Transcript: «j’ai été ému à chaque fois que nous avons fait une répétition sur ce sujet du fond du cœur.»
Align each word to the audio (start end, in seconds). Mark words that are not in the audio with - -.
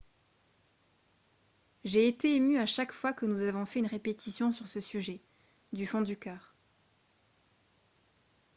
«j’ai 1.83 2.07
été 2.07 2.33
ému 2.35 2.57
à 2.57 2.65
chaque 2.65 2.91
fois 2.91 3.13
que 3.13 3.27
nous 3.27 3.43
avons 3.43 3.67
fait 3.67 3.77
une 3.81 3.85
répétition 3.85 4.51
sur 4.51 4.67
ce 4.67 4.81
sujet 4.81 5.21
du 5.73 5.85
fond 5.85 6.01
du 6.01 6.17
cœur.» 6.17 6.55